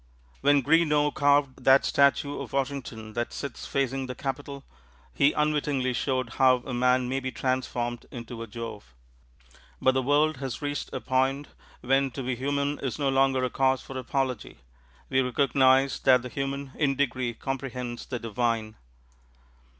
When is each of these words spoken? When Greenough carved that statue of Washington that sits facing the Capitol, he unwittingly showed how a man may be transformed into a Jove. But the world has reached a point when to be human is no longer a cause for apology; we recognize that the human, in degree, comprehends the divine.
When 0.39 0.61
Greenough 0.63 1.13
carved 1.13 1.63
that 1.63 1.85
statue 1.85 2.39
of 2.41 2.53
Washington 2.53 3.13
that 3.13 3.31
sits 3.31 3.67
facing 3.67 4.07
the 4.07 4.15
Capitol, 4.15 4.63
he 5.13 5.31
unwittingly 5.33 5.93
showed 5.93 6.31
how 6.39 6.63
a 6.65 6.73
man 6.73 7.07
may 7.07 7.19
be 7.19 7.31
transformed 7.31 8.07
into 8.09 8.41
a 8.41 8.47
Jove. 8.47 8.95
But 9.79 9.91
the 9.91 10.01
world 10.01 10.37
has 10.37 10.59
reached 10.59 10.91
a 10.91 11.01
point 11.01 11.49
when 11.81 12.09
to 12.17 12.23
be 12.23 12.35
human 12.35 12.79
is 12.79 12.97
no 12.97 13.09
longer 13.09 13.43
a 13.43 13.51
cause 13.51 13.83
for 13.83 13.95
apology; 13.95 14.57
we 15.07 15.21
recognize 15.21 15.99
that 15.99 16.23
the 16.23 16.29
human, 16.29 16.71
in 16.77 16.95
degree, 16.95 17.35
comprehends 17.35 18.07
the 18.07 18.17
divine. 18.17 18.77